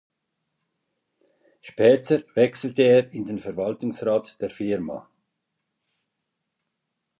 [1.61, 5.07] Später wechselte er in den Verwaltungsrat der Firma.